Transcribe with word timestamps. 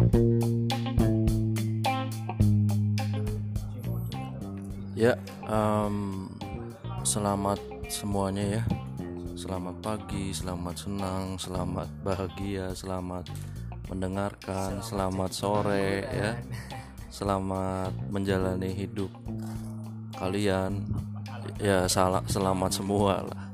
Ya, 0.00 0.08
em, 5.44 6.24
selamat 7.04 7.60
semuanya 7.92 8.60
ya. 8.60 8.62
Selamat 9.36 9.76
pagi, 9.84 10.32
selamat 10.32 10.88
senang, 10.88 11.36
selamat 11.36 11.88
bahagia, 12.00 12.72
selamat 12.72 13.28
mendengarkan, 13.92 14.80
selamat 14.80 15.36
sore 15.36 16.08
ya. 16.08 16.32
Selamat 17.12 17.92
menjalani 18.08 18.72
hidup 18.72 19.12
kalian. 20.16 20.80
Ya, 21.60 21.84
salah 21.92 22.24
selamat 22.24 22.72
semua 22.72 23.20
lah. 23.20 23.52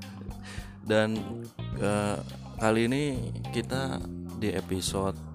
Dan 0.87 1.43
eh, 1.83 2.23
kali 2.63 2.87
ini 2.87 3.35
kita 3.51 3.99
di 4.39 4.55
episode 4.55 5.26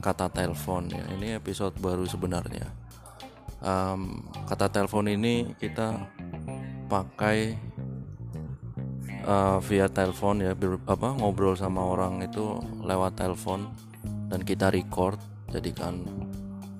kata 0.00 0.32
telepon 0.32 0.88
ya. 0.88 1.04
Ini 1.14 1.36
episode 1.38 1.76
baru 1.78 2.08
sebenarnya. 2.08 2.66
Um, 3.60 4.24
kata 4.48 4.72
telepon 4.72 5.06
ini 5.12 5.52
kita 5.60 6.08
pakai 6.88 7.54
uh, 9.28 9.60
via 9.60 9.86
telepon 9.92 10.40
ya 10.40 10.56
ber, 10.56 10.80
apa 10.88 11.12
ngobrol 11.20 11.52
sama 11.54 11.84
orang 11.84 12.24
itu 12.24 12.56
lewat 12.80 13.20
telepon 13.20 13.68
dan 14.32 14.40
kita 14.40 14.72
record 14.72 15.20
jadikan 15.52 16.00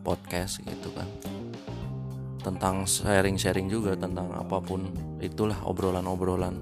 podcast 0.01 0.65
gitu 0.65 0.89
kan. 0.97 1.07
Tentang 2.41 2.89
sharing-sharing 2.89 3.69
juga 3.69 3.93
tentang 3.93 4.33
apa 4.33 4.65
pun 4.65 4.89
itulah 5.21 5.61
obrolan-obrolan 5.69 6.57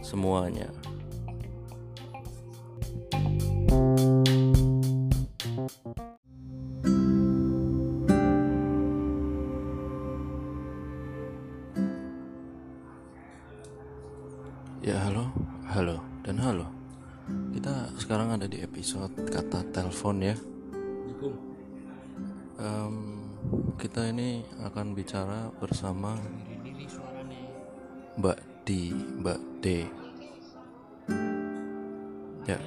semuanya 0.00 0.72
Ya 14.82 14.98
halo, 14.98 15.30
halo, 15.70 16.02
dan 16.26 16.42
halo. 16.42 16.66
Kita 17.54 17.94
sekarang 18.02 18.34
ada 18.34 18.50
di 18.50 18.58
episode 18.66 19.14
kata 19.30 19.62
telepon 19.70 20.18
ya. 20.18 20.34
Em, 22.58 22.96
kita 23.78 24.10
ini 24.10 24.42
akan 24.58 24.90
bicara 24.90 25.54
bersama 25.62 26.18
Mbak 28.18 28.38
Di, 28.66 28.90
Mbak 29.22 29.40
D. 29.62 29.66
Ya, 32.50 32.58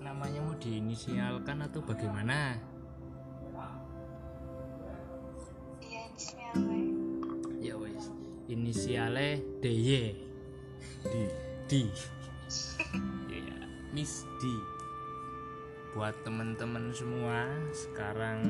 namanya 0.00 0.40
mau 0.48 0.56
diinisialkan 0.56 1.68
atau 1.68 1.84
bagaimana? 1.84 2.56
Iya, 5.84 6.00
inisialnya. 6.16 6.80
Ya 7.60 7.74
wes, 7.76 8.08
inisialnya 8.48 9.36
DY. 9.60 10.16
Di. 11.04 11.47
D. 11.68 11.84
Ya, 13.28 13.60
Miss 13.92 14.24
D. 14.40 14.48
Buat 15.92 16.16
teman-teman 16.24 16.96
semua, 16.96 17.44
sekarang 17.76 18.40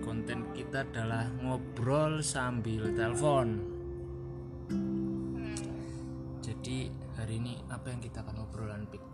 konten 0.00 0.48
kita 0.56 0.80
adalah 0.88 1.28
ngobrol 1.44 2.24
sambil 2.24 2.88
telepon. 2.96 3.60
Jadi 6.40 6.88
hari 7.20 7.36
ini 7.36 7.60
apa 7.68 7.92
yang 7.92 8.00
kita 8.00 8.24
akan 8.24 8.40
obrolan 8.40 8.88
Pik? 8.88 9.04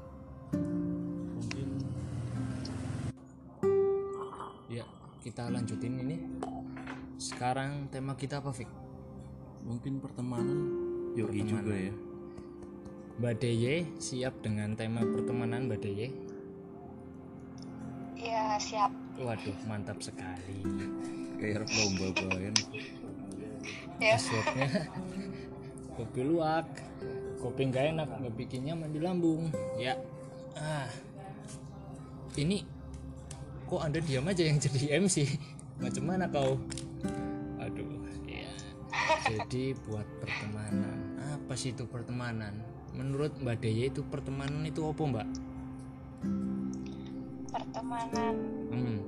Mungkin 1.35 1.69
Ya, 4.71 4.87
kita 5.27 5.51
lanjutin 5.51 5.99
ini. 6.07 6.23
Sekarang 7.19 7.91
tema 7.91 8.15
kita 8.15 8.39
apa, 8.39 8.55
Fik? 8.55 8.71
Mungkin 9.67 9.99
pertemanan 9.99 10.71
Yoi 11.19 11.43
juga 11.43 11.75
ya. 11.75 12.04
Mbak 13.15 13.35
Deye 13.39 13.87
siap 14.03 14.35
dengan 14.43 14.75
tema 14.75 15.07
pertemanan 15.07 15.71
Mbak 15.71 15.81
Deye? 15.87 16.09
Iya, 18.19 18.59
siap. 18.59 18.91
Waduh, 19.23 19.55
mantap 19.71 20.03
sekali. 20.03 20.67
Kayak 21.39 21.71
lomba 21.71 22.11
bayan. 22.19 22.55
Ya, 24.03 24.19
Passwordnya 24.19 24.91
kopi 25.95 26.21
luwak, 26.27 26.67
kopi 27.39 27.71
nggak 27.71 27.95
enak, 27.95 28.09
nggak 28.19 28.35
bikinnya 28.35 28.75
mandi 28.75 28.99
lambung. 28.99 29.47
Ya, 29.79 29.95
ah, 30.59 30.91
ini 32.35 32.67
kok 33.71 33.79
anda 33.83 34.03
diam 34.03 34.27
aja 34.27 34.43
yang 34.43 34.59
jadi 34.59 34.99
MC? 34.99 35.39
Macam 35.79 36.05
mana 36.05 36.27
kau? 36.27 36.59
Aduh, 37.63 38.03
ya. 38.27 38.51
Jadi 39.31 39.79
buat 39.87 40.07
pertemanan, 40.19 41.14
apa 41.45 41.61
sih 41.61 41.77
itu 41.77 41.85
pertemanan? 41.85 42.57
Menurut 42.97 43.37
Mbak 43.37 43.61
Deye 43.61 43.93
itu 43.93 44.01
pertemanan 44.09 44.65
itu 44.65 44.81
apa 44.81 45.03
Mbak? 45.05 45.29
pertemanan 47.53 48.35
Hmm, 48.73 48.99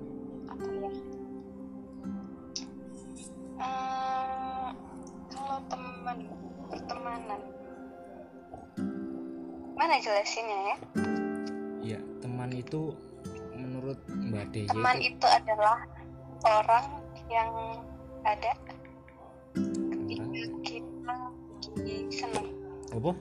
apa 0.45 0.69
ya? 0.69 0.93
Eh, 3.57 4.69
kalau 5.33 5.59
teman 5.73 6.19
pertemanan 6.69 7.41
mana 9.73 9.97
jelasinnya 9.97 10.59
ya? 10.61 10.77
ya 11.97 12.01
teman 12.21 12.53
itu 12.53 12.93
menurut 13.57 13.97
Mbak 14.13 14.47
Deye 14.53 14.69
Teman 14.69 15.01
itu 15.01 15.17
itu 15.17 15.25
adalah 15.25 15.89
orang 16.45 17.01
yang 17.33 17.81
ada 18.29 18.53
apa? 23.01 23.13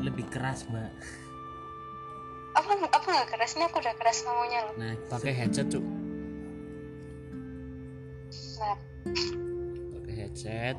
Lebih 0.00 0.26
keras 0.28 0.68
Mbak. 0.68 0.90
Apa 2.56 2.70
apa 2.88 3.08
nggak 3.08 3.28
keras? 3.36 3.56
Ini 3.56 3.68
aku 3.68 3.78
udah 3.80 3.94
keras 3.96 4.18
ngomongnya 4.24 4.60
loh. 4.68 4.74
Nah 4.80 4.92
pakai 5.12 5.32
headset 5.32 5.68
cuk. 5.72 5.84
Nah, 8.56 8.76
pakai 10.00 10.14
headset 10.16 10.76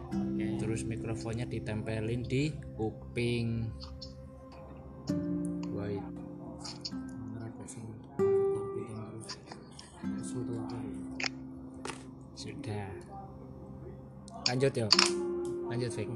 terus 0.57 0.83
mikrofonnya 0.83 1.47
ditempelin 1.47 2.27
di 2.27 2.51
kuping 2.75 3.71
wait 5.71 6.03
sudah 12.37 12.89
lanjut 14.49 14.73
ya 14.75 14.87
lanjut 15.77 15.93
Fik 15.93 16.09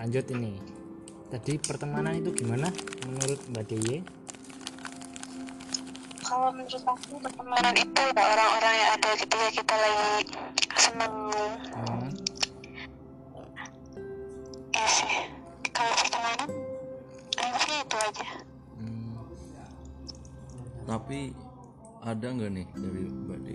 lanjut 0.00 0.24
ini 0.32 0.56
tadi 1.28 1.60
pertemanan 1.60 2.16
itu 2.16 2.32
gimana 2.32 2.72
menurut 3.04 3.36
Mbak 3.52 3.64
Deye 3.68 4.00
kalau 6.24 6.48
menurut 6.48 6.80
aku 6.80 7.20
pertemanan 7.20 7.76
itu 7.76 8.00
ya 8.16 8.24
orang-orang 8.24 8.74
yang 8.80 8.90
ada 8.96 9.10
ketika 9.20 9.48
kita 9.52 9.74
lagi 9.76 10.08
senang. 10.74 11.14
hmm. 11.76 12.08
Ya 14.74 14.86
sih. 14.90 15.14
Kalau 15.70 15.92
pertemanan, 15.94 16.48
anggapnya 17.36 17.76
itu 17.78 17.96
aja. 18.00 18.28
hmm. 18.80 19.12
Tapi 20.88 21.18
ada 22.00 22.26
nggak 22.26 22.50
nih 22.58 22.66
dari 22.74 23.02
Mbak 23.06 23.38
D 23.44 23.48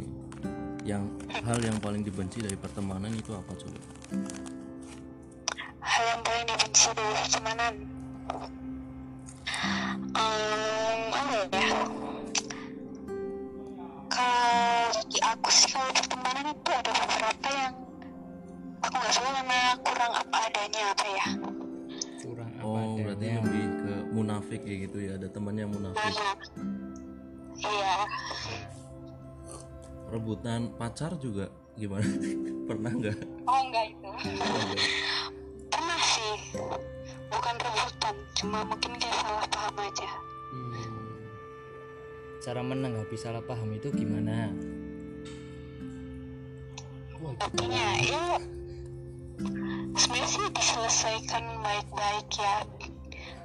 yang 0.82 1.06
hal 1.46 1.62
yang 1.62 1.78
paling 1.78 2.02
dibenci 2.02 2.42
dari 2.42 2.58
pertemanan 2.58 3.14
itu 3.14 3.38
apa 3.38 3.54
coba? 3.54 3.80
Dari 6.72 7.04
pertemanan. 7.14 7.74
Um, 10.12 11.02
apa 11.12 11.34
ya? 11.52 11.68
Kalau 14.08 14.60
di 15.06 15.20
aku 15.22 15.50
sih 15.50 15.68
kalau 15.70 15.92
pertemanan 15.92 16.46
itu 16.50 16.70
ada 16.72 16.92
beberapa 16.92 17.48
yang 17.52 17.74
aku 18.82 18.96
nggak 18.96 19.12
suka 19.12 19.30
karena 19.32 19.60
kurang 19.82 20.14
apa 20.14 20.38
adanya 20.48 20.84
apa 20.92 21.06
ya. 21.08 21.28
kurang 22.22 22.50
apa 22.54 22.64
Oh 22.64 22.96
berarti 22.98 23.26
adanya 23.26 23.40
lebih 23.44 23.66
ke 23.78 23.94
munafik 24.12 24.60
kayak 24.62 24.80
gitu 24.88 24.98
ya 25.02 25.12
ada 25.18 25.28
temannya 25.28 25.66
munafik 25.68 26.00
Nah, 26.02 26.36
iya. 27.62 27.96
rebutan 30.08 30.62
pacar 30.76 31.14
juga 31.18 31.46
gimana 31.74 32.04
pernah 32.70 32.92
nggak 32.92 33.18
Oh 33.44 33.60
enggak 33.64 33.86
itu. 33.92 34.10
Pernah 34.12 35.21
sih. 36.32 36.60
Bukan 37.32 37.56
rebutan, 37.60 38.16
cuma 38.36 38.60
mungkin 38.68 38.92
kayak 39.00 39.18
salah 39.24 39.46
paham 39.48 39.76
aja. 39.80 40.10
Hmm. 40.52 41.00
cara 42.42 42.60
menanggapi 42.66 43.16
salah 43.16 43.40
paham 43.46 43.70
itu 43.78 43.88
gimana 43.94 44.50
Artinya 47.38 47.86
ya 48.02 48.26
sebenarnya 49.94 50.26
sih 50.28 50.46
diselesaikan 50.50 51.46
baik-baik 51.62 52.28
ya. 52.34 52.56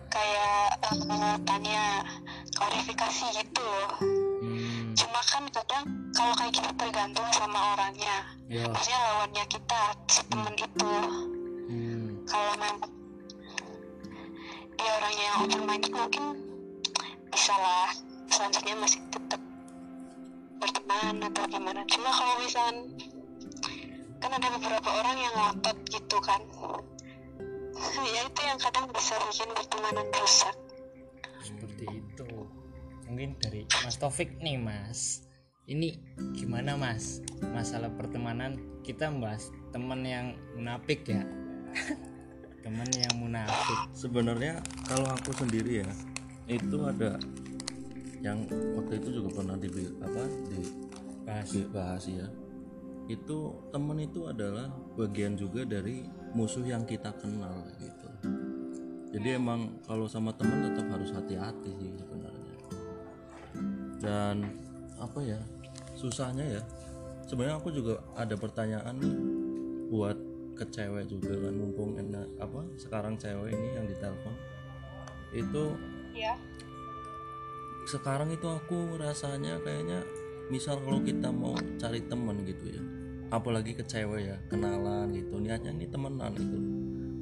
Kayak 0.09 0.81
eh, 0.97 1.37
tanya, 1.44 1.85
klarifikasi 2.56 3.27
gitu 3.37 3.61
loh 3.61 3.91
hmm, 4.00 4.97
cuma 4.97 5.21
kan 5.29 5.44
kadang 5.53 5.85
kalau 6.17 6.33
kayak 6.41 6.56
gitu 6.56 6.71
tergantung 6.81 7.29
sama 7.37 7.77
orangnya 7.77 8.17
ya 8.49 8.65
maksudnya 8.65 8.99
lawannya 9.05 9.44
kita 9.53 9.81
si 10.09 10.21
temen 10.33 10.55
itu 10.56 10.93
kalau 12.26 12.52
memang 12.58 12.76
dia 14.76 14.90
orangnya 14.99 15.25
yang 15.25 15.38
open 15.46 15.62
minded 15.64 15.93
mungkin 15.94 16.25
bisa 17.31 17.55
lah 17.55 17.90
selanjutnya 18.26 18.75
masih 18.82 19.00
tetap 19.08 19.40
berteman 20.58 21.14
atau 21.23 21.43
gimana. 21.46 21.81
Cuma 21.87 22.11
kalau 22.11 22.34
misalkan 22.43 22.76
kan 24.19 24.31
ada 24.34 24.49
beberapa 24.58 24.88
orang 24.90 25.17
yang 25.23 25.34
ngotot 25.38 25.76
gitu 25.90 26.19
kan. 26.20 26.43
Ya 28.17 28.25
itu 28.25 28.40
yang 28.40 28.56
kadang 28.56 28.88
bisa 28.88 29.20
bikin 29.28 29.52
pertemanan 29.52 30.08
rusak. 30.17 30.56
Seperti 31.44 31.84
itu. 31.93 32.28
Mungkin 33.05 33.37
dari 33.37 33.69
Mas 33.84 34.00
Taufik 34.00 34.40
nih 34.40 34.56
Mas. 34.56 35.28
Ini 35.69 36.00
gimana 36.32 36.81
Mas? 36.81 37.20
Masalah 37.52 37.93
pertemanan 37.93 38.56
kita 38.81 39.12
membahas 39.12 39.52
teman 39.76 40.08
yang 40.08 40.40
munafik 40.56 41.05
ya 41.05 41.20
teman 42.66 42.90
yang 42.98 43.14
munafik. 43.22 43.78
Sebenarnya 43.94 44.58
kalau 44.90 45.06
aku 45.14 45.30
sendiri 45.38 45.86
ya 45.86 45.90
itu 46.50 46.78
ada 46.82 47.14
yang 48.18 48.42
waktu 48.74 48.98
itu 48.98 49.22
juga 49.22 49.38
pernah 49.38 49.54
di 49.54 49.70
apa 50.02 50.22
bahas. 51.22 51.46
dibahas 51.54 52.04
ya. 52.10 52.26
Itu 53.06 53.70
temen 53.70 54.02
itu 54.02 54.26
adalah 54.26 54.66
bagian 54.98 55.38
juga 55.38 55.62
dari 55.62 56.10
musuh 56.34 56.66
yang 56.66 56.82
kita 56.82 57.14
kenal 57.22 57.54
gitu. 57.78 58.10
Jadi 59.14 59.38
emang 59.38 59.78
kalau 59.86 60.10
sama 60.10 60.34
temen 60.34 60.66
tetap 60.66 60.90
harus 60.90 61.14
hati-hati 61.14 61.70
sih 61.70 61.94
sebenarnya. 61.94 62.54
Dan 64.02 64.42
apa 64.98 65.22
ya 65.22 65.38
susahnya 65.94 66.58
ya. 66.58 66.62
Sebenarnya 67.30 67.62
aku 67.62 67.70
juga 67.70 68.02
ada 68.18 68.34
pertanyaan 68.34 68.98
nih 68.98 69.14
buat 69.86 70.18
ke 70.56 70.64
cewek 70.73 71.05
juga 71.06 71.37
kan 71.37 71.55
mumpung 71.55 72.00
enak 72.00 72.26
apa 72.41 72.64
sekarang 72.81 73.14
cewek 73.20 73.53
ini 73.53 73.69
yang 73.76 73.87
ditelepon. 73.87 74.35
Itu 75.37 75.76
ya 76.17 76.35
sekarang 77.87 78.35
itu 78.35 78.49
aku 78.50 78.99
rasanya 78.99 79.62
kayaknya 79.62 80.03
misal 80.50 80.82
kalau 80.82 80.99
kita 81.05 81.31
mau 81.31 81.55
cari 81.79 82.03
temen 82.03 82.43
gitu 82.43 82.75
ya 82.75 82.82
apalagi 83.31 83.79
ke 83.79 83.87
cewek 83.87 84.32
ya 84.32 84.37
kenalan 84.50 85.14
gitu 85.14 85.38
niatnya 85.38 85.76
ini 85.76 85.87
temenan 85.87 86.32
gitu. 86.35 86.59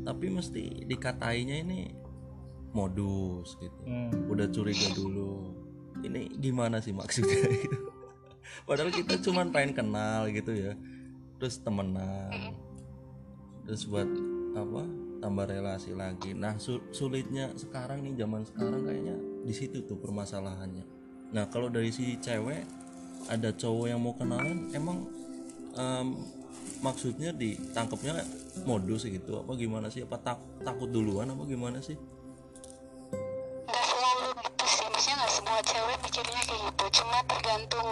Tapi 0.04 0.26
mesti 0.28 0.84
dikatainya 0.86 1.64
ini 1.64 1.92
modus 2.72 3.56
gitu. 3.60 3.80
Hmm, 3.84 4.30
udah 4.30 4.46
curiga 4.48 4.88
dulu 4.94 5.52
ini 6.04 6.28
gimana 6.38 6.80
sih 6.80 6.92
maksudnya? 6.92 7.50
Gitu 7.50 7.78
padahal 8.68 8.90
kita 8.92 9.20
cuman 9.20 9.50
pengen 9.50 9.72
kenal 9.74 10.28
gitu 10.30 10.52
ya 10.54 10.72
terus 11.40 11.60
temenan 11.60 12.54
terus 13.64 13.88
buat 13.88 14.06
apa 14.54 14.82
tambah 15.18 15.44
relasi 15.48 15.96
lagi. 15.96 16.36
Nah 16.36 16.60
su- 16.60 16.84
sulitnya 16.92 17.50
sekarang 17.56 18.04
nih 18.04 18.14
zaman 18.20 18.44
sekarang 18.44 18.84
kayaknya 18.84 19.16
di 19.42 19.54
situ 19.56 19.82
tuh 19.82 19.96
permasalahannya. 19.96 20.84
Nah 21.32 21.48
kalau 21.48 21.72
dari 21.72 21.88
si 21.90 22.20
cewek 22.20 22.62
ada 23.26 23.50
cowok 23.50 23.86
yang 23.88 24.04
mau 24.04 24.12
kenalan 24.12 24.68
emang 24.76 25.08
em, 25.74 26.08
maksudnya 26.84 27.32
ditangkapnya 27.32 28.20
modus 28.68 29.08
gitu? 29.08 29.40
Apa 29.40 29.56
gimana 29.56 29.88
sih? 29.88 30.04
Apa 30.04 30.20
tak- 30.20 30.44
takut 30.60 30.92
duluan? 30.92 31.32
Apa 31.32 31.48
gimana 31.48 31.80
sih? 31.80 31.96
Nggak 33.64 33.84
selalu 33.88 34.28
gitu 34.44 34.64
sih. 34.68 34.86
Maksudnya 34.92 35.16
nggak 35.18 35.32
semua 35.32 35.58
cewek 35.64 35.96
mikirnya 36.04 36.42
kayak 36.44 36.60
gitu. 36.68 36.84
Cuma 37.00 37.18
tergantung 37.24 37.88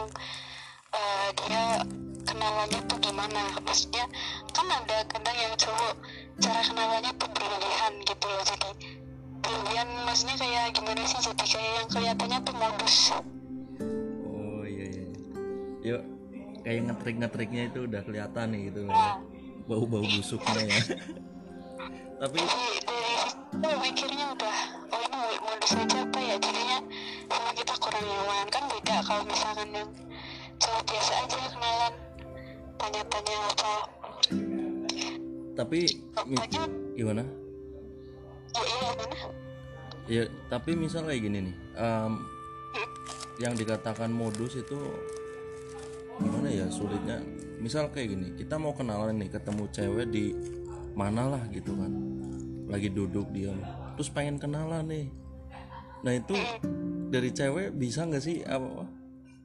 eh, 0.93 1.29
dia 1.43 1.65
kenalannya 2.29 2.81
tuh 2.85 2.99
gimana. 3.01 3.43
Maksudnya 3.65 4.05
kan 4.53 4.67
ada 4.69 4.97
kadang 5.09 5.37
yang 5.37 5.55
cowok 5.57 5.95
cara 6.41 6.61
kenalannya 6.61 7.13
tuh 7.17 7.29
berlebihan 7.33 7.93
gitu 8.05 8.27
loh 8.29 8.45
jadi 8.45 8.71
berlebihan 9.43 9.89
maksudnya 10.05 10.37
kayak 10.39 10.65
gimana 10.77 11.03
sih 11.09 11.21
jadi 11.25 11.45
kayak 11.49 11.73
yang 11.81 11.89
kelihatannya 11.89 12.39
tuh 12.45 12.55
modus 12.57 12.97
Oh 14.29 14.63
iya 14.69 14.85
iya. 14.87 15.05
Yuk 15.83 16.03
kayak 16.63 16.81
ngetrik 16.87 17.17
ngetriknya 17.19 17.63
itu 17.73 17.81
udah 17.91 18.01
kelihatan 18.07 18.47
nih 18.55 18.61
gitu 18.71 18.81
ya. 18.87 19.19
Bau 19.67 19.85
bau 19.89 20.05
busuknya 20.07 20.63
ya. 20.69 20.79
Tapi 22.23 22.39
jadi 22.39 22.67
dari 22.87 23.15
situ 23.19 23.69
mikirnya 23.83 24.27
udah 24.31 24.59
oh 24.95 25.01
ini 25.03 25.21
modus 25.43 25.73
aja 25.75 25.99
apa 26.07 26.19
ya 26.23 26.37
jadinya 26.39 26.79
sama 27.27 27.51
kita 27.51 27.75
kurang 27.83 28.05
nyaman 28.07 28.47
kan 28.47 28.63
beda 28.71 28.97
kalau 29.03 29.23
misalkan 29.27 29.69
yang 29.75 29.91
cowok 30.63 30.83
biasa 30.87 31.13
aja 31.27 31.39
kenalan 31.51 31.95
tanya-tanya 32.79 33.37
apa 33.51 33.75
tapi 35.53 35.87
gimana? 36.97 37.25
ya 40.11 40.27
tapi 40.51 40.77
misal 40.77 41.07
kayak 41.09 41.23
gini 41.25 41.39
nih. 41.49 41.57
em, 41.79 42.13
yang 43.41 43.57
dikatakan 43.57 44.13
modus 44.13 44.61
itu 44.61 44.77
gimana 46.21 46.49
ya 46.53 46.67
sulitnya. 46.69 47.19
Misal 47.63 47.89
kayak 47.95 48.09
gini, 48.13 48.27
kita 48.35 48.59
mau 48.59 48.75
kenalan 48.75 49.17
nih 49.23 49.31
ketemu 49.31 49.65
cewek 49.71 50.07
di 50.11 50.35
mana 50.93 51.39
lah 51.39 51.43
gitu 51.55 51.73
kan. 51.79 51.93
Lagi 52.69 52.91
duduk 52.93 53.31
diam. 53.33 53.57
Terus 53.97 54.11
pengen 54.13 54.37
kenalan 54.37 54.85
nih. 54.91 55.07
Nah 56.03 56.13
itu 56.13 56.35
dari 57.09 57.31
cewek 57.31 57.77
bisa 57.77 58.05
nggak 58.05 58.25
sih 58.25 58.43
apa 58.43 58.89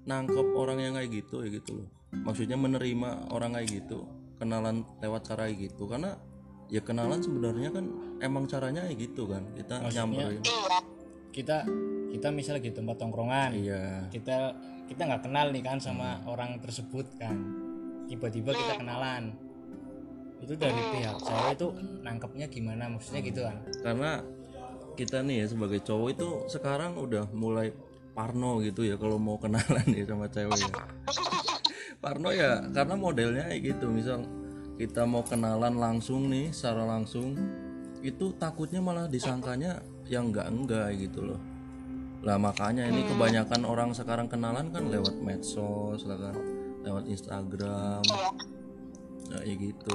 nangkep 0.07 0.48
orang 0.56 0.80
yang 0.81 0.94
kayak 0.95 1.12
gitu 1.13 1.45
ya 1.45 1.50
gitu 1.51 1.83
loh. 1.83 1.89
Maksudnya 2.24 2.56
menerima 2.56 3.30
orang 3.36 3.59
kayak 3.59 3.83
gitu, 3.83 4.07
kenalan 4.38 4.86
lewat 5.01 5.22
cara 5.34 5.50
gitu. 5.51 5.89
Karena 5.89 6.16
ya 6.72 6.81
kenalan 6.81 7.19
sebenarnya 7.22 7.69
kan 7.74 7.86
emang 8.22 8.50
caranya 8.50 8.86
kayak 8.88 8.98
gitu 8.98 9.30
kan. 9.30 9.44
Kita 9.54 9.75
nyamperin. 9.92 10.42
kita 11.36 11.69
kita 12.10 12.34
misalnya 12.34 12.66
di 12.66 12.74
tempat 12.74 12.98
tongkrongan 12.98 13.54
iya. 13.54 14.10
kita 14.10 14.57
kita 14.89 15.06
nggak 15.06 15.22
kenal 15.30 15.54
nih 15.54 15.62
kan 15.62 15.78
sama 15.78 16.24
orang 16.25 16.57
tersebut 16.57 17.06
kan. 17.22 17.38
Tiba-tiba 18.10 18.57
kita 18.57 18.74
kenalan. 18.81 19.38
Itu 20.42 20.57
dari 20.57 20.81
pihak 20.98 21.18
cewek 21.22 21.54
itu 21.62 21.68
nangkepnya 22.01 22.50
gimana? 22.50 22.90
Maksudnya 22.90 23.22
gitu 23.22 23.42
kan 23.45 23.57
karena 23.86 24.12
kita 24.98 25.22
nih 25.22 25.45
ya 25.45 25.48
sebagai 25.54 25.80
cowok 25.86 26.10
itu 26.18 26.28
sekarang 26.50 26.98
udah 26.98 27.30
mulai 27.38 27.69
parno 28.18 28.57
gitu 28.66 28.81
ya 28.81 28.98
kalau 28.98 29.22
mau 29.22 29.38
kenalan 29.38 29.85
nih 29.94 30.04
sama 30.09 30.26
cewek 30.26 30.57
ya 30.57 30.73
parno 31.97 32.30
ya 32.30 32.61
karena 32.71 32.95
modelnya 32.95 33.44
kayak 33.49 33.61
gitu. 33.75 33.89
Misal 33.89 34.23
kita 34.77 35.09
mau 35.09 35.25
kenalan 35.25 35.75
langsung 35.77 36.30
nih 36.30 36.54
secara 36.54 36.85
langsung 36.85 37.33
itu 38.06 38.30
takutnya 38.37 38.77
malah 38.77 39.09
disangkanya 39.09 39.81
yang 40.06 40.30
enggak 40.30 40.47
enggak 40.54 40.87
gitu 40.95 41.33
loh. 41.33 41.42
Lah 42.21 42.37
makanya 42.37 42.85
ini 42.85 43.06
kebanyakan 43.06 43.61
orang 43.66 43.89
sekarang 43.94 44.30
kenalan 44.30 44.69
kan 44.69 44.89
lewat 44.89 45.18
medsos 45.21 46.06
lah 46.06 46.18
kan 46.18 46.37
lewat 46.85 47.04
Instagram. 47.09 48.01
Nah, 49.27 49.42
ya 49.44 49.56
gitu. 49.57 49.94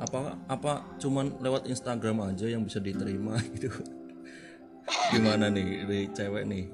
Apa 0.00 0.40
apa 0.48 0.72
cuman 0.96 1.38
lewat 1.44 1.68
Instagram 1.68 2.32
aja 2.32 2.48
yang 2.48 2.64
bisa 2.64 2.80
diterima 2.80 3.36
gitu? 3.54 3.68
Gimana 5.12 5.52
nih 5.52 5.84
dari 5.86 6.08
cewek 6.10 6.44
nih? 6.48 6.66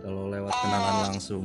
Kalau 0.00 0.30
lewat 0.30 0.54
kenalan 0.54 0.96
langsung 1.12 1.44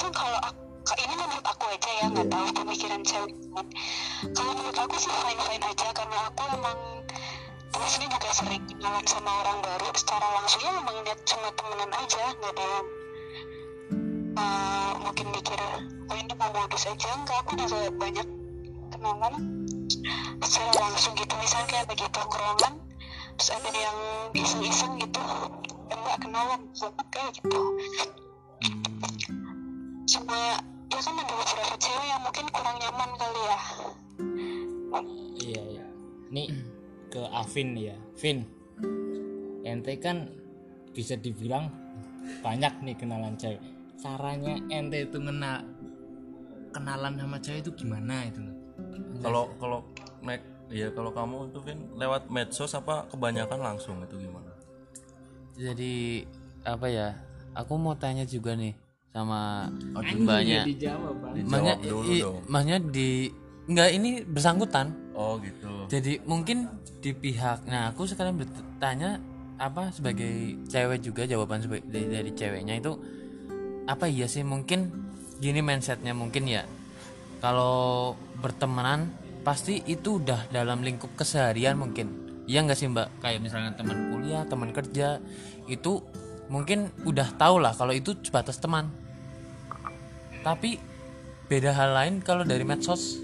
langsung 0.00 0.16
kalau 0.16 0.40
aku 0.48 0.96
ini 0.96 1.12
menurut 1.12 1.44
aku 1.44 1.64
aja 1.68 1.90
ya 2.00 2.04
nggak 2.08 2.28
tahu 2.32 2.46
pemikiran 2.56 3.04
cewek 3.04 3.36
kan. 3.52 3.66
kalau 4.32 4.52
menurut 4.56 4.78
aku 4.80 4.96
sih 4.96 5.12
fine 5.12 5.42
fine 5.44 5.60
aja 5.60 5.88
karena 5.92 6.18
aku 6.24 6.40
emang 6.56 6.78
maksudnya 7.76 8.08
juga 8.08 8.28
sering 8.32 8.64
kenalan 8.64 9.04
sama 9.04 9.28
orang 9.44 9.60
baru 9.60 9.92
secara 9.92 10.24
langsung. 10.40 10.64
Ya 10.64 10.72
emang 10.72 10.96
lihat 11.04 11.20
cuma 11.28 11.52
temenan 11.52 11.90
aja 11.92 12.22
nggak 12.32 12.48
ada 12.48 12.64
yang 12.64 12.86
eh, 14.40 14.92
mungkin 15.04 15.26
mikir 15.36 15.60
oh 15.84 16.16
ini 16.16 16.32
mau 16.32 16.48
modus 16.48 16.84
aja. 16.88 17.08
Enggak 17.20 17.36
aku 17.44 17.52
juga 17.60 17.92
banyak 18.00 18.28
kenalan 18.96 19.34
secara 20.40 20.80
langsung 20.80 21.12
gitu. 21.12 21.34
Misalnya 21.36 21.68
kayak 21.76 21.84
lagi 21.92 22.06
tongkrongan 22.08 22.72
terus 23.36 23.52
ada 23.52 23.68
yang 23.68 23.98
iseng-iseng 24.32 24.96
gitu. 24.96 25.20
Enggak 25.92 26.16
kenalan 26.24 26.60
kayak 27.12 27.36
gitu 27.36 27.60
cuma 30.30 30.46
ya 30.46 31.00
kan 31.02 31.14
ada 31.18 31.34
beberapa 31.34 31.74
cewek 31.74 32.06
yang 32.06 32.22
mungkin 32.22 32.46
kurang 32.54 32.76
nyaman 32.78 33.10
kali 33.18 33.42
ya? 33.42 33.58
Iya 35.42 35.62
iya. 35.74 35.84
Nih 36.30 36.48
ke 37.10 37.22
Avin 37.34 37.68
nih 37.74 37.84
ya 37.90 37.96
Vin 38.14 38.38
ente 39.66 39.92
kan 39.98 40.30
bisa 40.94 41.18
dibilang 41.18 41.66
banyak 42.46 42.70
nih 42.78 42.94
kenalan 42.94 43.34
cewek. 43.34 43.58
Caranya 43.98 44.54
ente 44.70 45.02
itu 45.02 45.18
kenal 45.18 45.66
kenalan 46.70 47.18
sama 47.18 47.36
cewek 47.42 47.66
itu 47.66 47.70
gimana 47.82 48.30
itu? 48.30 48.38
Kalau 49.26 49.50
kalau 49.58 49.82
naik 50.22 50.46
ya 50.70 50.94
kalau 50.94 51.10
kamu 51.10 51.50
itu 51.50 51.58
Vin 51.66 51.78
lewat 51.98 52.30
medsos 52.30 52.70
apa 52.78 53.10
kebanyakan 53.10 53.58
langsung 53.58 53.98
itu 54.06 54.14
gimana? 54.14 54.54
Jadi 55.58 56.22
apa 56.62 56.86
ya? 56.86 57.18
Aku 57.50 57.74
mau 57.82 57.98
tanya 57.98 58.22
juga 58.22 58.54
nih 58.54 58.78
sama 59.10 59.66
Anjing, 59.92 60.22
mbaknya. 60.22 60.62
bang. 60.62 61.44
Maknya, 61.44 61.74
Dijawab 61.76 61.82
dulu 61.82 62.08
i- 62.08 62.22
dong. 62.22 62.38
maknya 62.46 62.76
di 62.80 63.08
nggak 63.66 63.90
ini 63.92 64.10
bersangkutan. 64.22 64.86
Oh 65.12 65.36
gitu. 65.38 65.70
Jadi 65.86 66.22
mungkin 66.24 66.70
di 66.98 67.10
pihak 67.10 67.66
nah 67.66 67.90
aku 67.90 68.04
sekarang 68.04 68.36
bertanya 68.36 69.18
apa 69.56 69.90
sebagai 69.90 70.30
cewek 70.64 71.00
juga 71.00 71.24
jawaban 71.24 71.60
sebagai 71.60 71.84
dari, 71.84 72.08
dari 72.08 72.30
ceweknya 72.32 72.74
itu 72.76 72.92
apa 73.84 74.04
iya 74.04 74.24
sih 74.24 74.40
mungkin 74.40 74.88
gini 75.36 75.60
mindsetnya 75.60 76.12
mungkin 76.12 76.46
ya. 76.46 76.62
Kalau 77.40 78.14
bertemanan 78.36 79.10
pasti 79.40 79.80
itu 79.84 80.20
udah 80.20 80.48
dalam 80.50 80.80
lingkup 80.80 81.16
keseharian 81.16 81.74
mungkin. 81.74 82.14
Iya 82.44 82.62
nggak 82.62 82.76
sih 82.76 82.86
mbak? 82.86 83.08
Kayak 83.18 83.40
misalnya 83.40 83.72
teman 83.74 84.10
kuliah 84.10 84.42
teman 84.44 84.70
kerja 84.70 85.18
itu 85.66 86.02
mungkin 86.50 86.90
udah 87.06 87.38
tau 87.38 87.62
lah 87.62 87.72
kalau 87.72 87.94
itu 87.94 88.18
sebatas 88.26 88.58
teman. 88.58 88.90
Tapi 90.42 90.76
beda 91.46 91.70
hal 91.70 91.90
lain 91.94 92.14
kalau 92.20 92.42
dari 92.42 92.66
medsos. 92.66 93.16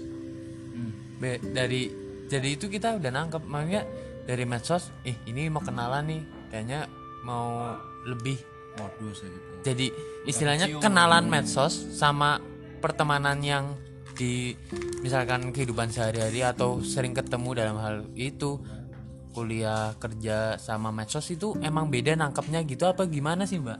Be- 1.19 1.41
dari 1.41 1.91
jadi 2.31 2.55
itu 2.55 2.71
kita 2.71 2.97
udah 2.97 3.11
nangkep. 3.11 3.43
Makanya 3.43 3.83
dari 4.23 4.47
medsos 4.47 4.89
ih 5.03 5.17
ini 5.27 5.51
mau 5.51 5.59
kenalan 5.59 6.07
nih. 6.07 6.21
Kayaknya 6.49 6.87
mau 7.27 7.75
lebih. 8.07 8.39
Modus 8.77 9.25
ya 9.25 9.29
gitu. 9.33 9.47
Jadi 9.65 9.87
istilahnya 10.29 10.65
kenalan 10.77 11.25
medsos 11.27 11.73
sama 11.97 12.37
pertemanan 12.77 13.41
yang 13.41 13.73
di 14.17 14.53
misalkan 15.01 15.53
kehidupan 15.53 15.89
sehari-hari 15.93 16.41
atau 16.41 16.81
sering 16.81 17.13
ketemu 17.13 17.49
dalam 17.53 17.77
hal 17.77 17.95
itu 18.17 18.61
kuliah 19.31 19.95
kerja 19.99 20.55
sama 20.59 20.89
medsos 20.91 21.27
itu 21.31 21.55
emang 21.63 21.91
beda 21.91 22.15
nangkepnya 22.15 22.63
gitu 22.65 22.87
apa 22.87 23.05
gimana 23.05 23.43
sih 23.43 23.59
mbak? 23.59 23.79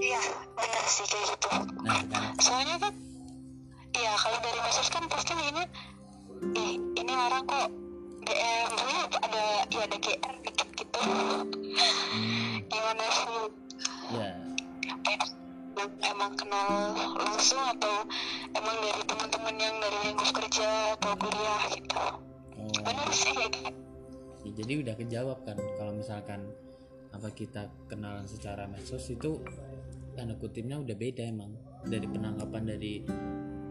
iya 0.00 0.20
benar 0.56 0.84
sih 0.88 1.06
kayak 1.06 1.26
gitu. 1.36 1.48
Nah, 1.84 2.00
kan. 2.08 2.32
soalnya 2.40 2.76
kan 2.80 2.94
iya 3.94 4.12
kalau 4.16 4.38
dari 4.40 4.58
medsos 4.64 4.88
kan 4.88 5.04
pasti 5.12 5.32
ini 5.36 5.64
eh 6.56 6.72
ini 7.04 7.12
orang 7.12 7.44
kok 7.44 7.68
DM 8.24 8.70
dulu 8.74 8.98
ada 9.20 9.44
ya 9.68 9.80
ada 9.84 9.96
GR 10.00 10.34
dikit 10.44 10.68
gitu. 10.76 11.00
Gimana 12.70 13.04
sih? 13.12 13.28
Ya 14.10 14.30
emang, 15.80 16.36
kenal 16.36 16.92
langsung 17.16 17.62
atau 17.76 18.04
emang 18.52 18.76
dari 18.84 19.02
teman-teman 19.08 19.54
yang 19.56 19.76
dari 19.80 19.98
lingkup 20.10 20.30
kerja 20.36 20.68
atau 20.98 21.12
kuliah 21.16 21.62
gitu. 21.72 22.04
Oh, 22.60 22.80
benar 22.84 23.08
sih 23.12 23.32
kayak 23.32 23.52
gitu 23.56 23.89
jadi 24.60 24.72
udah 24.84 24.94
kejawab 25.00 25.38
kan 25.48 25.56
kalau 25.80 25.96
misalkan 25.96 26.44
apa 27.10 27.28
kita 27.32 27.66
kenalan 27.88 28.28
secara 28.28 28.68
medsos 28.68 29.08
itu 29.10 29.40
tanda 30.14 30.36
kutipnya 30.36 30.76
udah 30.78 30.96
beda 30.96 31.24
emang. 31.26 31.52
Dari 31.80 32.04
penangkapan 32.04 32.76
dari 32.76 33.00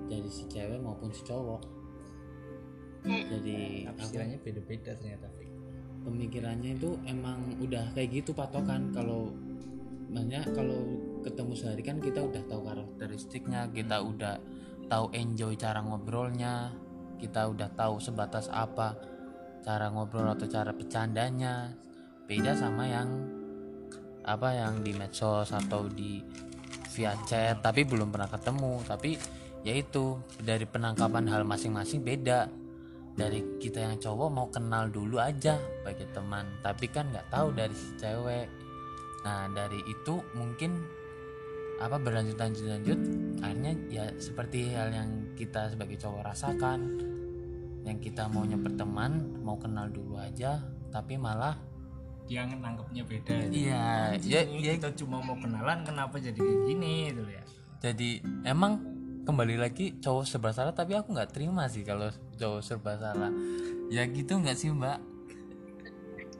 dari 0.09 0.29
si 0.33 0.49
cewek 0.49 0.81
maupun 0.81 1.13
si 1.13 1.21
cowok. 1.21 1.61
Jadi 3.05 3.85
apa? 3.85 4.01
Tafsirannya 4.01 4.41
beda-beda 4.41 4.91
ternyata 4.97 5.29
pemikirannya 6.03 6.73
itu 6.73 6.97
emang 7.05 7.53
udah 7.61 7.93
kayak 7.93 8.09
gitu 8.23 8.33
patokan. 8.33 8.89
Kalau 8.91 9.29
banyak 10.09 10.41
kalau 10.57 10.97
ketemu 11.21 11.53
sehari 11.53 11.83
kan 11.85 12.01
kita 12.01 12.25
udah 12.25 12.41
tahu 12.49 12.61
karakteristiknya 12.65 13.69
kita 13.69 14.01
udah 14.01 14.41
tahu 14.89 15.05
enjoy 15.13 15.53
cara 15.53 15.85
ngobrolnya 15.85 16.73
kita 17.21 17.45
udah 17.45 17.69
tahu 17.77 18.01
sebatas 18.01 18.49
apa 18.49 18.97
cara 19.63 19.91
ngobrol 19.91 20.29
atau 20.31 20.47
cara 20.47 20.71
bercandanya. 20.71 21.73
Beda 22.29 22.53
sama 22.53 22.85
yang 22.85 23.09
apa 24.21 24.53
yang 24.53 24.85
di 24.85 24.93
medsos 24.93 25.49
atau 25.49 25.89
di 25.89 26.21
via 26.93 27.15
chat 27.25 27.61
tapi 27.63 27.83
belum 27.85 28.13
pernah 28.13 28.29
ketemu. 28.29 28.73
Tapi 28.85 29.11
yaitu 29.67 30.19
dari 30.39 30.63
penangkapan 30.63 31.25
hal 31.27 31.43
masing-masing 31.43 32.03
beda. 32.05 32.47
Dari 33.19 33.59
kita 33.59 33.83
yang 33.83 33.99
cowok 33.99 34.29
mau 34.31 34.47
kenal 34.47 34.87
dulu 34.87 35.19
aja 35.19 35.59
sebagai 35.59 36.07
teman 36.15 36.47
tapi 36.63 36.87
kan 36.87 37.11
nggak 37.11 37.27
tahu 37.27 37.51
dari 37.51 37.75
si 37.75 37.91
cewek. 37.99 38.47
Nah 39.27 39.51
dari 39.51 39.83
itu 39.83 40.23
mungkin 40.39 40.99
apa 41.79 41.95
berlanjut 41.95 42.35
lanjut 42.35 42.65
lanjut 42.67 42.99
akhirnya 43.39 43.73
ya 43.87 44.05
seperti 44.19 44.75
hal 44.75 44.91
yang 44.91 45.31
kita 45.39 45.71
sebagai 45.71 45.95
cowok 45.95 46.27
rasakan 46.27 46.79
yang 47.87 47.97
kita 48.01 48.27
maunya 48.27 48.59
berteman 48.59 49.39
mau 49.43 49.55
kenal 49.55 49.87
dulu 49.87 50.19
aja 50.19 50.59
tapi 50.91 51.15
malah 51.15 51.55
dia 52.29 52.45
nangkepnya 52.45 53.03
beda 53.09 53.35
iya 53.49 54.13
ya, 54.21 54.45
ya. 54.45 54.77
kita 54.77 54.93
cuma 54.93 55.17
mau 55.23 55.33
kenalan 55.39 55.81
kenapa 55.81 56.21
jadi 56.21 56.37
kayak 56.37 56.61
gini 56.69 57.09
gitu 57.09 57.25
ya? 57.25 57.43
Jadi 57.79 58.19
emang 58.43 58.83
kembali 59.23 59.55
lagi 59.55 59.95
cowok 60.03 60.27
serba 60.27 60.51
salah 60.51 60.75
tapi 60.75 60.99
aku 60.99 61.15
nggak 61.15 61.31
terima 61.31 61.71
sih 61.71 61.87
kalau 61.87 62.11
cowok 62.35 62.59
serba 62.59 62.99
salah. 62.99 63.31
Ya 63.87 64.03
gitu 64.03 64.35
nggak 64.35 64.57
sih 64.59 64.67
mbak? 64.75 64.99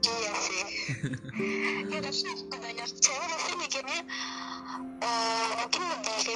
Iya 0.04 0.32
sih. 0.36 0.64
Ya 1.90 1.98
tapi 2.04 2.20
banyak 2.60 2.88
cewek 3.00 3.26
pasti 3.32 3.52
mikirnya 3.56 4.00
eh, 5.00 5.48
mungkin 5.56 5.84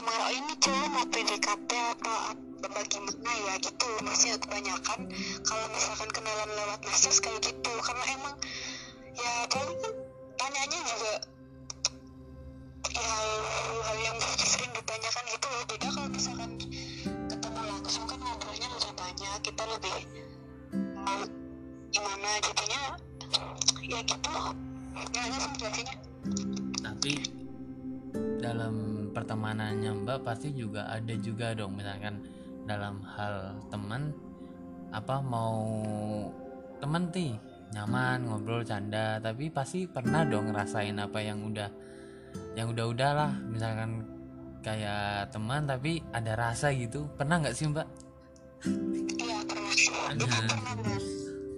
mau 0.04 0.28
ini 0.28 0.52
cewek 0.60 0.88
mau 0.92 1.04
PDKT 1.08 1.70
apa 1.72 2.36
bagaimana 2.60 3.32
ya 3.48 3.54
gitu. 3.60 3.88
Maksudnya 4.04 4.36
kebanyakan 4.36 5.00
kalau 5.44 5.66
misalkan 5.72 6.10
kenalan 6.12 6.50
lewat 6.52 6.80
medsos 6.84 7.18
kayak 7.24 7.40
gitu. 7.40 7.72
Karena 7.80 8.04
emang 8.12 8.36
ya 9.16 9.32
paling 9.48 9.80
tanyanya 10.36 10.78
juga 10.84 11.12
ya 12.94 13.16
hal 13.84 13.98
yang 14.04 14.18
sering 14.20 14.72
ditanyakan 14.76 15.24
gitu 15.32 15.46
loh. 15.48 15.62
Beda 15.68 15.88
kalau 15.88 16.08
misalkan 16.12 16.50
ketemu 17.32 17.60
langsung 17.64 18.04
kan 18.04 18.18
ngobrolnya 18.20 18.68
lebih 18.68 18.92
banyak 18.92 19.38
kita 19.40 19.62
lebih 19.72 19.96
mau 21.00 21.20
gimana 21.88 22.30
jadinya 22.44 22.82
ya 23.88 24.00
gitu. 24.04 24.34
Gimana 24.94 25.36
sih 25.40 25.52
jadinya? 25.58 25.94
Tapi 26.84 27.33
dalam 28.44 28.74
pertemanannya 29.16 30.04
mbak 30.04 30.20
pasti 30.20 30.52
juga 30.52 30.84
ada 30.92 31.14
juga 31.16 31.56
dong. 31.56 31.80
Misalkan 31.80 32.20
dalam 32.68 33.00
hal 33.16 33.56
teman 33.72 34.12
apa 34.92 35.24
mau 35.24 35.64
temen 36.78 37.08
ti 37.08 37.32
nyaman 37.72 38.28
ngobrol 38.28 38.60
canda. 38.60 39.16
Tapi 39.24 39.48
pasti 39.48 39.88
pernah 39.88 40.28
dong 40.28 40.52
ngerasain 40.52 41.00
apa 41.00 41.24
yang 41.24 41.40
udah 41.40 41.70
yang 42.52 42.68
udah 42.76 42.84
udahlah 42.92 43.32
misalkan 43.48 44.04
kayak 44.60 45.32
teman 45.32 45.64
tapi 45.64 46.04
ada 46.12 46.36
rasa 46.36 46.68
gitu. 46.76 47.08
Pernah 47.16 47.40
nggak 47.40 47.56
sih 47.56 47.72
mbak? 47.72 47.88
Iya 49.24 49.38
pernah. 49.48 49.72
Ada. 50.12 50.24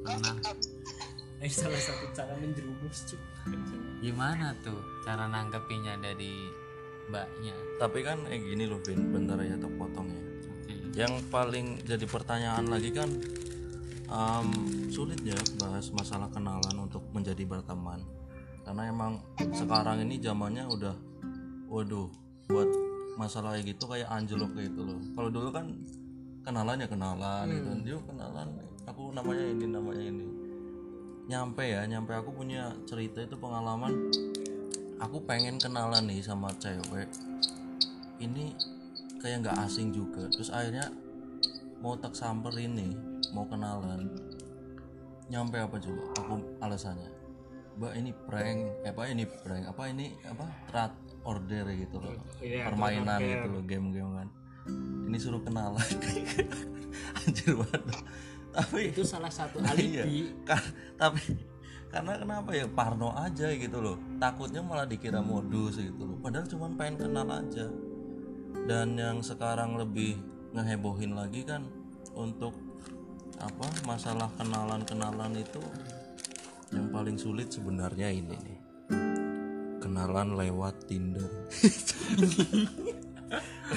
pernah 0.07 0.35
ini 1.47 1.55
salah 1.55 1.79
satu 1.79 2.11
cara 2.11 2.35
menjerumus 2.43 3.07
cuy 3.07 3.23
gimana 4.03 4.51
tuh 4.67 4.83
cara 5.07 5.31
nangkepinnya 5.31 5.95
dari 6.03 6.51
mbaknya. 7.11 7.55
Tapi 7.79 7.99
kan 8.03 8.19
eh 8.31 8.41
gini 8.41 8.65
loh 8.67 8.81
Vin 8.83 9.13
bentar 9.13 9.39
ya 9.43 9.57
tak 9.59 9.73
potong 9.79 10.09
ya. 10.11 10.21
Oke. 10.47 10.75
yang 10.97 11.13
paling 11.29 11.85
jadi 11.85 12.07
pertanyaan 12.09 12.67
lagi 12.73 12.91
kan 12.91 13.11
em, 14.09 14.49
sulit 14.89 15.21
ya 15.23 15.37
bahas 15.61 15.93
masalah 15.93 16.31
kenalan 16.33 16.77
untuk 16.77 17.05
menjadi 17.13 17.45
berteman. 17.45 18.03
Karena 18.67 18.91
emang 18.91 19.23
sekarang 19.55 20.03
ini 20.03 20.19
zamannya 20.19 20.67
udah 20.67 20.97
waduh 21.71 22.11
buat 22.51 22.67
masalah 23.19 23.55
kayak 23.59 23.75
gitu 23.75 23.85
kayak 23.87 24.09
anjlok 24.11 24.53
gitu 24.59 24.83
loh. 24.83 24.99
Kalau 25.15 25.31
dulu 25.31 25.49
kan 25.55 25.67
kenalan 26.43 26.83
ya 26.83 26.89
kenalan 26.91 27.47
gitu. 27.51 27.69
Dia 27.83 27.99
kenalan 28.07 28.49
aku 28.87 29.11
namanya 29.15 29.45
ini 29.47 29.67
namanya 29.67 30.05
ini. 30.07 30.27
Nyampe 31.27 31.65
ya 31.67 31.83
nyampe 31.91 32.15
aku 32.15 32.31
punya 32.31 32.71
cerita 32.87 33.19
itu 33.23 33.35
pengalaman 33.35 34.15
aku 34.99 35.23
pengen 35.23 35.57
kenalan 35.57 36.05
nih 36.05 36.21
sama 36.21 36.51
cewek. 36.57 37.09
Ini 38.17 38.57
kayak 39.19 39.45
nggak 39.45 39.59
asing 39.63 39.93
juga. 39.93 40.25
Terus 40.29 40.49
akhirnya 40.49 40.89
mau 41.79 41.95
tak 41.95 42.17
samperin 42.17 42.73
nih 42.73 42.93
mau 43.31 43.45
kenalan 43.45 44.09
nyampe 45.27 45.59
apa 45.59 45.77
coba? 45.77 46.03
Aku 46.17 46.35
alasannya 46.61 47.11
mbak 47.77 47.93
ini 47.93 48.11
prank. 48.17 48.59
Eh, 48.83 48.91
apa 48.91 49.03
ini 49.05 49.25
prank? 49.29 49.65
Apa 49.69 49.83
ini 49.93 50.17
apa 50.25 50.49
terat 50.65 50.93
order 51.29 51.67
gitu 51.77 52.01
loh. 52.01 52.17
Iya, 52.41 52.73
permainan 52.73 53.21
order. 53.21 53.29
gitu 53.29 53.47
loh 53.53 53.63
game-game 53.63 54.13
kan. 54.17 54.29
Ini 55.07 55.17
suruh 55.21 55.43
kenalan. 55.45 55.77
Anjir 57.21 57.53
banget. 57.61 57.83
Tapi 58.57 58.81
itu 58.89 59.05
salah 59.05 59.29
satu 59.29 59.61
Iya. 59.63 60.09
alibi. 60.09 60.33
Ka- 60.49 60.65
tapi 60.97 61.21
karena 61.91 62.13
kenapa 62.19 62.51
ya? 62.53 62.67
Parno 62.67 63.15
aja 63.15 63.49
gitu 63.55 63.79
loh. 63.79 63.97
Takutnya 64.19 64.61
malah 64.61 64.87
dikira 64.87 65.23
modus 65.23 65.79
gitu 65.79 66.03
loh. 66.03 66.17
Padahal 66.19 66.47
cuma 66.51 66.67
pengen 66.75 67.07
kenal 67.07 67.29
aja. 67.31 67.67
Dan 68.67 68.99
yang 68.99 69.23
sekarang 69.23 69.79
lebih 69.79 70.19
ngehebohin 70.51 71.15
lagi 71.15 71.47
kan 71.47 71.63
untuk 72.19 72.53
apa? 73.39 73.67
Masalah 73.87 74.29
kenalan-kenalan 74.35 75.39
itu 75.39 75.63
yang 76.75 76.91
paling 76.91 77.15
sulit 77.15 77.55
sebenarnya 77.55 78.11
ini 78.11 78.35
nih. 78.35 78.59
Kenalan 79.79 80.35
lewat 80.35 80.91
Tinder. 80.91 81.31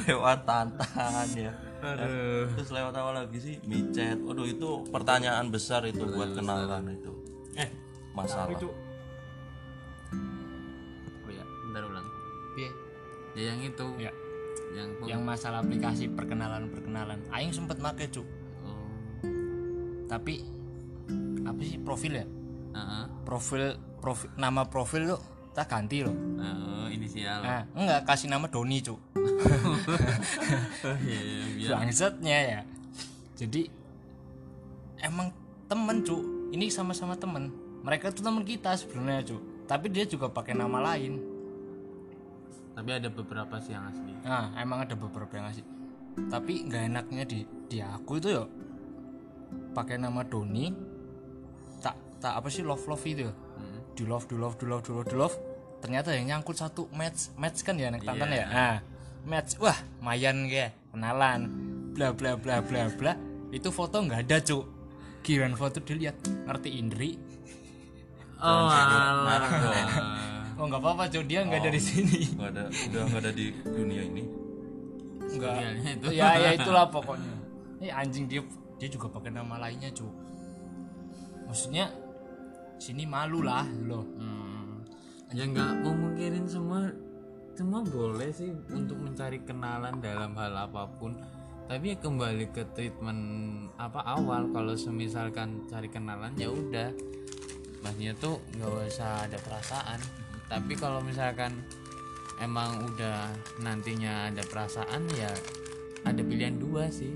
Lewat 0.05 0.45
tantan 0.45 1.29
ya. 1.33 1.49
Terus 1.81 2.69
lewat 2.69 2.93
apa 2.93 3.11
lagi 3.25 3.37
sih? 3.41 3.55
Micet. 3.65 4.21
Waduh 4.21 4.45
itu 4.45 4.85
pertanyaan 4.93 5.49
besar 5.49 5.85
itu 5.89 6.05
buat 6.05 6.37
kenalan 6.37 6.93
itu. 6.93 7.13
Eh 7.57 7.88
masalah. 8.19 8.51
Itu 8.51 8.69
oh 11.23 11.31
ya 11.31 11.43
bentar 11.67 11.83
ulang. 11.87 12.07
Piye 12.57 12.69
ya 13.37 13.43
yang 13.55 13.59
itu. 13.63 13.87
Ya 13.97 14.11
yang 14.69 14.89
yang 15.07 15.21
masalah 15.25 15.65
aplikasi 15.65 16.11
perkenalan 16.13 16.69
perkenalan 16.69 17.19
aing 17.33 17.49
sempet 17.49 17.81
make 17.81 18.05
cuk. 18.11 18.27
Oh. 18.67 18.93
Tapi 20.05 20.45
apa 21.47 21.61
sih 21.65 21.81
profil 21.81 22.21
ya? 22.21 22.25
Heeh. 22.69 23.03
profil 23.25 23.81
profil 23.97 24.29
nama 24.37 24.61
profil 24.69 25.09
lo 25.09 25.17
tak 25.57 25.73
ganti 25.73 26.05
loh. 26.05 26.13
Oh, 26.13 26.85
inisial. 26.85 27.41
Nah 27.41 27.65
enggak 27.73 28.05
kasih 28.05 28.29
nama 28.29 28.45
Doni 28.45 28.77
cuk. 28.85 28.99
Oh, 29.19 30.97
iya, 31.03 31.19
iya, 31.57 31.67
bangsetnya 31.73 32.37
ya. 32.45 32.61
Jadi 33.35 33.65
emang 35.01 35.33
temen 35.65 36.05
cuk. 36.05 36.21
Ini 36.49 36.65
sama-sama 36.69 37.13
temen 37.17 37.49
mereka 37.79 38.11
tuh 38.11 38.21
temen 38.21 38.43
kita 38.43 38.75
sebenarnya 38.75 39.33
cuk. 39.33 39.41
Tapi 39.65 39.85
dia 39.87 40.03
juga 40.03 40.27
pakai 40.27 40.57
nama 40.57 40.81
lain. 40.93 41.19
Tapi 42.73 42.89
ada 42.95 43.09
beberapa 43.11 43.59
sih 43.59 43.75
yang 43.75 43.85
asli. 43.91 44.13
Nah 44.23 44.55
emang 44.55 44.83
ada 44.87 44.95
beberapa 44.95 45.29
yang 45.35 45.47
ngasih 45.51 45.65
tapi 46.27 46.67
nggak 46.67 46.83
enaknya 46.91 47.23
di 47.23 47.39
di 47.69 47.79
aku 47.79 48.19
itu 48.19 48.27
ya 48.33 48.43
pakai 49.71 49.95
nama 49.99 50.23
Doni. 50.23 50.71
Tak 51.79 51.95
tak 52.19 52.33
apa 52.39 52.47
sih 52.51 52.63
love 52.63 52.83
love 52.87 53.03
itu 53.05 53.27
ya 53.27 53.33
Hmm. 53.59 53.79
di 53.91 54.03
love 54.07 54.23
di 54.31 54.35
love 54.39 54.55
di 54.55 54.65
love 54.67 54.83
di 54.83 54.91
love 54.95 55.07
di 55.07 55.15
love. 55.15 55.35
Ternyata 55.79 56.15
yang 56.15 56.27
nyangkut 56.31 56.55
satu 56.55 56.87
match 56.95 57.35
match 57.35 57.63
kan 57.63 57.75
ya 57.75 57.91
anak 57.91 58.03
tantan 58.03 58.31
ya? 58.31 58.45
Nah 58.47 58.77
match 59.27 59.59
wah 59.59 59.75
mayan 59.99 60.47
kayak 60.47 60.75
kenalan. 60.91 61.51
Bla 61.95 62.15
bla 62.15 62.39
bla 62.39 62.63
bla 62.63 62.87
bla. 62.91 63.13
Itu 63.51 63.71
foto 63.71 63.99
nggak 63.99 64.27
ada 64.27 64.39
cuk. 64.39 64.63
Kiran 65.23 65.55
foto 65.59 65.83
dilihat 65.83 66.15
ngerti 66.47 66.79
Indri 66.79 67.19
oh 68.39 68.67
alah. 68.71 69.41
dong. 69.59 69.87
oh 70.59 70.65
nggak 70.67 70.81
apa 70.81 70.89
apa 70.95 71.03
cuk. 71.11 71.23
Dia 71.27 71.39
nggak 71.43 71.59
ada 71.59 71.71
di 71.71 71.81
sini. 71.81 72.19
nggak 72.35 72.49
ada. 72.55 72.63
Udah 72.71 73.01
nggak 73.11 73.21
ada 73.27 73.31
di 73.35 73.45
dunia 73.63 74.01
ini. 74.03 74.23
Nggak. 75.29 75.53
Serialnya 75.55 75.89
itu. 75.95 76.07
ya 76.15 76.29
ya 76.39 76.49
itulah 76.55 76.85
pokoknya. 76.87 77.35
Eh 77.83 77.91
anjing 77.91 78.25
dia 78.27 78.41
dia 78.79 78.87
juga 78.87 79.07
pakai 79.11 79.31
nama 79.35 79.59
lainnya 79.59 79.91
cuk. 79.91 80.13
Maksudnya 81.47 81.91
sini 82.79 83.03
malu 83.03 83.43
lah 83.43 83.67
loh. 83.83 84.05
Hmm. 84.15 84.81
ya 85.29 85.45
nggak 85.45 85.85
memungkirin 85.85 86.49
semua 86.49 86.89
semua 87.53 87.85
boleh 87.85 88.33
sih 88.33 88.49
untuk 88.73 88.97
mencari 88.97 89.43
kenalan 89.43 89.99
dalam 89.99 90.31
hal 90.39 90.55
apa 90.55 90.87
pun. 90.95 91.13
Tapi 91.69 91.93
ya 91.93 91.97
kembali 92.01 92.49
ke 92.49 92.65
treatment 92.73 93.21
apa 93.77 94.01
awal. 94.01 94.49
Kalau 94.49 94.73
semisalkan 94.73 95.69
cari 95.69 95.85
kenalan 95.91 96.33
ya 96.33 96.49
udah 96.49 96.89
maksudnya 97.89 98.13
tuh 98.21 98.37
nggak 98.53 98.69
usah 98.85 99.25
ada 99.25 99.37
perasaan. 99.41 99.99
Tapi 100.45 100.73
kalau 100.77 101.01
misalkan 101.01 101.57
emang 102.37 102.85
udah 102.85 103.33
nantinya 103.65 104.29
ada 104.29 104.45
perasaan 104.45 105.09
ya 105.17 105.33
ada 106.05 106.21
pilihan 106.21 106.61
dua 106.61 106.93
sih. 106.93 107.09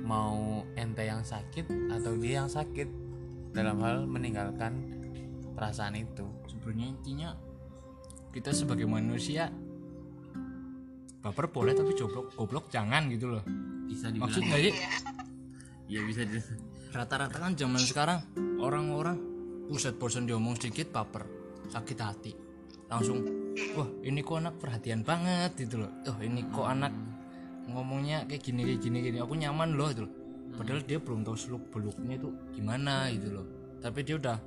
Mau 0.00 0.64
ente 0.74 1.04
yang 1.04 1.20
sakit 1.20 1.92
atau 1.92 2.16
dia 2.16 2.40
yang 2.40 2.48
sakit. 2.48 2.88
Dalam 3.52 3.84
hal 3.84 4.08
meninggalkan 4.08 4.80
perasaan 5.52 6.00
itu. 6.00 6.24
Sebenarnya 6.48 6.86
intinya 6.88 7.30
kita 8.32 8.56
sebagai 8.56 8.88
manusia 8.88 9.52
baper 11.20 11.52
boleh 11.52 11.76
tapi 11.76 11.92
goblok 11.92 12.32
goblok 12.32 12.66
jangan 12.72 13.12
gitu 13.12 13.28
loh. 13.28 13.44
Bisa 13.84 14.08
dibilang 14.08 14.32
maksud 14.32 14.40
nggak 14.40 14.62
sih? 14.64 14.74
ya 15.92 16.00
bisa 16.08 16.24
rata-rata 16.96 17.36
kan 17.36 17.52
zaman 17.52 17.84
sekarang 17.84 18.24
orang-orang 18.56 19.31
buset 19.68 19.94
bosan 19.98 20.26
diomong 20.26 20.58
sedikit 20.58 20.90
baper 20.94 21.26
sakit 21.70 21.98
hati. 22.00 22.32
Langsung 22.90 23.24
wah 23.78 23.88
ini 24.04 24.20
kok 24.20 24.38
anak 24.42 24.60
perhatian 24.60 25.00
banget 25.06 25.56
gitu 25.56 25.84
loh. 25.84 25.90
Oh 26.08 26.18
ini 26.20 26.44
kok 26.52 26.66
anak 26.68 26.92
ngomongnya 27.70 28.26
kayak 28.28 28.42
gini 28.42 28.60
kayak 28.68 28.80
gini 28.82 28.98
gini. 29.00 29.18
Aku 29.22 29.34
nyaman 29.38 29.74
loh 29.78 29.88
itu 29.88 30.04
loh. 30.04 30.12
Padahal 30.52 30.84
dia 30.84 31.00
belum 31.00 31.24
tahu 31.24 31.36
seluk 31.36 31.64
beluknya 31.72 32.20
itu 32.20 32.28
gimana 32.52 33.08
gitu 33.14 33.40
loh. 33.40 33.46
Tapi 33.80 34.04
dia 34.04 34.20
udah 34.20 34.38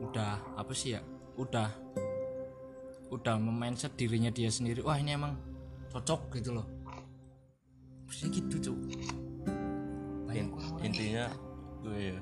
udah 0.00 0.32
apa 0.56 0.72
sih 0.72 0.96
ya 0.96 1.00
udah 1.36 1.68
udah 3.12 3.34
memindset 3.36 3.92
dirinya 3.94 4.32
dia 4.32 4.48
sendiri. 4.48 4.80
Wah 4.80 4.96
ini 4.96 5.12
emang 5.12 5.36
cocok 5.92 6.40
gitu 6.40 6.56
loh. 6.56 6.66
Maksudnya 8.06 8.28
gitu 8.38 8.70
cuy 8.70 8.96
In- 10.36 10.52
intinya 10.84 11.32
gue 11.80 12.12
ya 12.12 12.20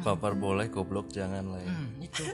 baper 0.00 0.32
boleh 0.32 0.72
goblok 0.72 1.12
jangan 1.12 1.44
lah 1.52 1.60
ya. 1.60 1.68
Hmm, 1.68 2.00
itu 2.00 2.24